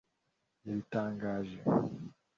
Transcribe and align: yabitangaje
yabitangaje 0.65 1.55